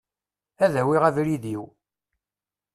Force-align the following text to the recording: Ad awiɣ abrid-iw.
Ad 0.63 0.73
awiɣ 0.81 1.03
abrid-iw. 1.05 1.63